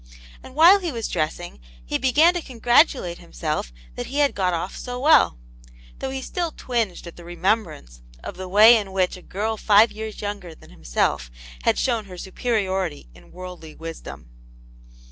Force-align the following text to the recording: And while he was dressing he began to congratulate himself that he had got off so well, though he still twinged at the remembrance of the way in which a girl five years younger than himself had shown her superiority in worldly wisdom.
And 0.41 0.55
while 0.55 0.79
he 0.79 0.91
was 0.91 1.07
dressing 1.07 1.59
he 1.85 1.99
began 1.99 2.33
to 2.33 2.41
congratulate 2.41 3.19
himself 3.19 3.71
that 3.93 4.07
he 4.07 4.17
had 4.17 4.33
got 4.33 4.51
off 4.51 4.75
so 4.75 4.99
well, 4.99 5.37
though 5.99 6.09
he 6.09 6.23
still 6.23 6.49
twinged 6.51 7.05
at 7.05 7.17
the 7.17 7.23
remembrance 7.23 8.01
of 8.23 8.35
the 8.35 8.47
way 8.49 8.75
in 8.77 8.93
which 8.93 9.15
a 9.15 9.21
girl 9.21 9.57
five 9.57 9.91
years 9.91 10.19
younger 10.19 10.55
than 10.55 10.71
himself 10.71 11.29
had 11.65 11.77
shown 11.77 12.05
her 12.05 12.17
superiority 12.17 13.09
in 13.13 13.31
worldly 13.31 13.75
wisdom. 13.75 14.27